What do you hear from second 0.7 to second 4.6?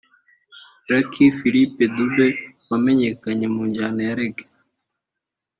Lucky Philip Dube wamenyekanye mu njyana ya Reggae